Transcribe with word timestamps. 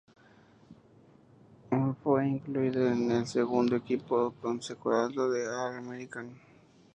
En 1.69 1.95
fue 1.97 2.27
incluido 2.27 2.87
en 2.87 3.11
el 3.11 3.27
segundo 3.27 3.75
equipo 3.75 4.33
consensuado 4.41 5.29
del 5.29 5.47
All-American. 5.47 6.39